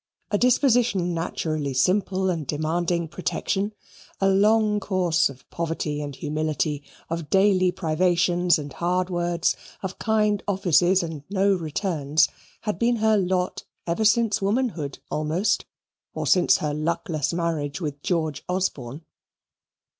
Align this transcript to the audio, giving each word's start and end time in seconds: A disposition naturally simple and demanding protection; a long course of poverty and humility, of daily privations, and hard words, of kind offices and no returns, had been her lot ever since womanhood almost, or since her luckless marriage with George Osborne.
A 0.31 0.37
disposition 0.39 1.13
naturally 1.13 1.75
simple 1.75 2.31
and 2.31 2.47
demanding 2.47 3.07
protection; 3.07 3.71
a 4.19 4.27
long 4.27 4.79
course 4.79 5.29
of 5.29 5.47
poverty 5.51 6.01
and 6.01 6.15
humility, 6.15 6.81
of 7.11 7.29
daily 7.29 7.71
privations, 7.71 8.57
and 8.57 8.73
hard 8.73 9.11
words, 9.11 9.55
of 9.83 9.99
kind 9.99 10.41
offices 10.47 11.03
and 11.03 11.21
no 11.29 11.53
returns, 11.53 12.27
had 12.61 12.79
been 12.79 12.95
her 12.95 13.15
lot 13.15 13.63
ever 13.85 14.03
since 14.03 14.41
womanhood 14.41 14.97
almost, 15.11 15.65
or 16.15 16.25
since 16.25 16.57
her 16.57 16.73
luckless 16.73 17.31
marriage 17.31 17.79
with 17.79 18.01
George 18.01 18.43
Osborne. 18.49 19.05